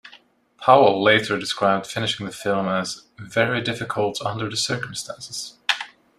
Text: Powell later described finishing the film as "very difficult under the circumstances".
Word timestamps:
Powell 0.57 1.03
later 1.03 1.37
described 1.37 1.85
finishing 1.85 2.25
the 2.25 2.31
film 2.31 2.67
as 2.67 3.05
"very 3.19 3.61
difficult 3.61 4.19
under 4.25 4.49
the 4.49 4.57
circumstances". 4.57 5.57